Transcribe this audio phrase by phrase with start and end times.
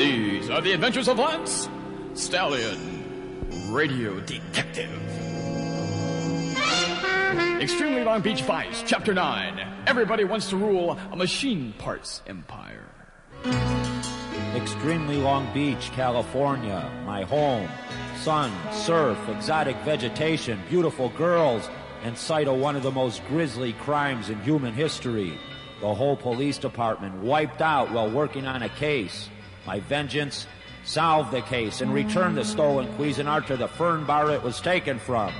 [0.00, 1.68] for the adventures of Lance
[2.14, 4.88] Stallion, Radio Detective.
[7.60, 9.84] Extremely Long Beach Vice, Chapter 9.
[9.86, 12.86] Everybody wants to rule a machine parts empire.
[14.54, 17.68] Extremely Long Beach, California, my home.
[18.22, 21.68] Sun, surf, exotic vegetation, beautiful girls,
[22.04, 25.38] and site of one of the most grisly crimes in human history.
[25.82, 29.28] The whole police department wiped out while working on a case.
[29.66, 30.46] My vengeance,
[30.84, 34.98] solve the case and return the stolen Cuisinart to the fern bar it was taken
[34.98, 35.32] from.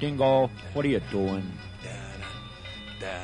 [0.00, 1.50] Dingo, what are you doing?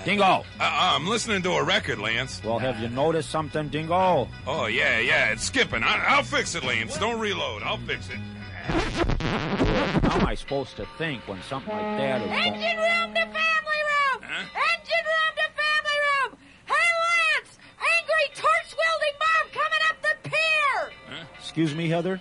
[0.05, 0.25] Dingo!
[0.25, 2.43] Uh, I'm listening to a record, Lance.
[2.45, 4.29] Well, have you noticed something, Dingo?
[4.47, 5.83] Oh, yeah, yeah, it's skipping.
[5.83, 6.97] I- I'll fix it, Lance.
[6.99, 7.63] Don't reload.
[7.63, 8.19] I'll fix it.
[8.67, 12.55] How am I supposed to think when something like that is going...
[12.55, 13.39] Engine room to
[21.53, 22.19] Excuse me, Heather?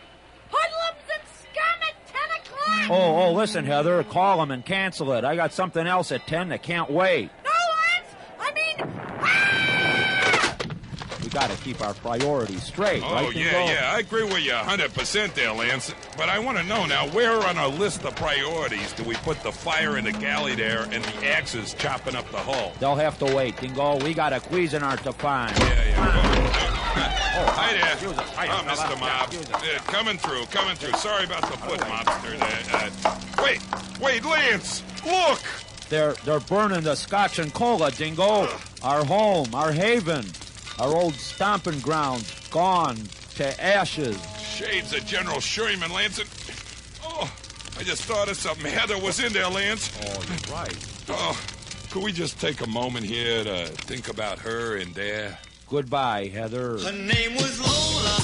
[0.50, 2.92] Hoodlums and scum at 10 o'clock!
[2.92, 5.24] Oh, oh, listen, Heather, call them and cancel it.
[5.24, 7.30] I got something else at 10 that can't wait.
[7.46, 8.09] No, Lance!
[8.42, 10.58] I mean, ah!
[11.24, 13.72] We gotta keep our priorities straight, Oh, right, yeah, Dingo?
[13.72, 13.94] yeah.
[13.96, 15.96] I agree with you 100% there, Lance.
[16.18, 19.42] But I want to know now, where on our list of priorities do we put
[19.44, 22.74] the fire in the galley there and the axes chopping up the hull?
[22.82, 23.96] They'll have to wait, Dingo.
[24.04, 25.58] We got a Cuisinart to find.
[25.58, 26.61] Yeah, yeah.
[26.94, 27.94] Hi there.
[27.94, 28.22] excuse oh.
[28.22, 28.89] Mr.
[28.92, 29.28] Yeah, Mob.
[29.34, 29.81] excuse us.
[29.88, 30.94] Coming through, coming through.
[30.94, 32.38] Sorry about the foot mobster.
[32.38, 32.92] there.
[33.06, 33.61] Uh, wait,
[34.02, 35.42] wait, Lance, look!
[35.89, 38.47] They're they're burning the Scotch and Cola, Dingo.
[38.84, 40.25] Our home, our haven,
[40.80, 42.97] our old stomping grounds, gone
[43.36, 44.17] to ashes.
[44.39, 46.19] Shades of General Sherman, Lance.
[46.19, 46.30] and-
[47.03, 47.31] Oh,
[47.80, 48.72] I just thought of something.
[48.72, 49.92] Heather was in there, Lance.
[50.03, 50.75] Oh, you're right.
[51.09, 51.39] Oh,
[51.89, 55.38] could we just take a moment here to think about her and Dare?
[55.72, 56.78] Goodbye, Heather.
[56.80, 58.20] Her name was Lola.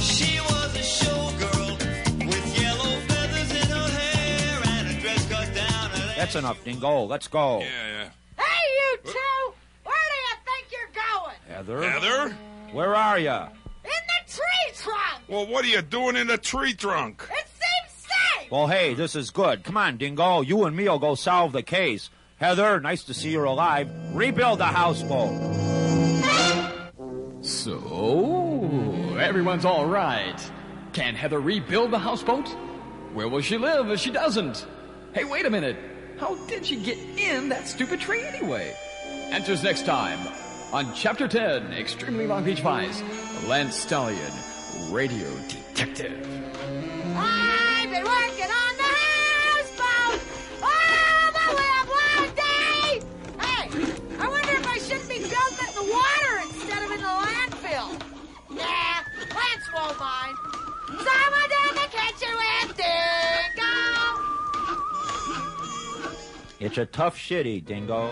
[0.00, 5.90] She was a showgirl with yellow feathers in her hair and a dress cut down
[5.90, 6.14] her.
[6.16, 7.02] That's enough, Dingo.
[7.02, 7.58] Let's go.
[7.58, 8.08] Yeah, yeah.
[8.38, 9.54] Hey, you two!
[9.82, 11.36] Where do you think you're going?
[11.48, 11.90] Heather?
[11.90, 12.36] Heather?
[12.70, 13.28] Where are you?
[13.32, 15.22] In the tree trunk!
[15.26, 17.24] Well, what are you doing in the tree trunk?
[17.28, 18.52] It seems safe!
[18.52, 19.64] Well, hey, this is good.
[19.64, 20.42] Come on, Dingo.
[20.42, 22.08] You and me'll go solve the case.
[22.36, 23.90] Heather, nice to see you're alive.
[24.12, 25.63] Rebuild the houseboat.
[27.64, 30.38] So, everyone's all right.
[30.92, 32.46] Can Heather rebuild the houseboat?
[33.14, 34.66] Where will she live if she doesn't?
[35.14, 35.78] Hey, wait a minute.
[36.18, 38.76] How did she get in that stupid tree anyway?
[39.30, 40.18] Answers next time
[40.74, 43.02] on Chapter 10 Extremely Long Beach Vice
[43.46, 44.32] Lance Stallion,
[44.90, 46.22] Radio Detective.
[47.16, 48.33] I've been working
[66.64, 68.10] It's a tough shitty, Dingo.